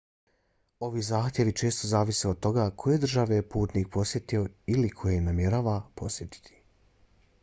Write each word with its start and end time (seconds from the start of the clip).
ovi 0.85 1.01
zahtjevi 1.07 1.51
često 1.61 1.87
zavise 1.89 2.29
od 2.31 2.39
toga 2.45 2.65
koje 2.85 2.97
države 3.03 3.35
je 3.39 3.47
putnik 3.55 3.91
posjetio 3.97 4.47
ili 4.77 4.89
koje 5.03 5.21
namjerava 5.27 5.75
posjetiti 5.95 6.61